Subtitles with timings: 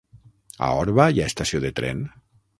[0.67, 2.03] A Orba hi ha estació de tren?